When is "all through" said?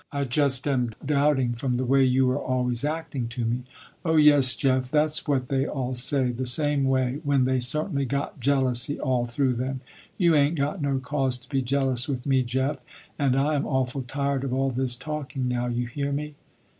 8.99-9.53